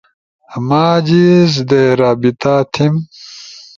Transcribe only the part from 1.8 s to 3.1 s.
رابطہ تھیم؟